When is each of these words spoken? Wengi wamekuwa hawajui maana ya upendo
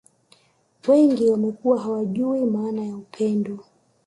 Wengi 0.87 1.29
wamekuwa 1.29 1.79
hawajui 1.81 2.45
maana 2.45 2.83
ya 2.85 2.95
upendo 2.97 3.59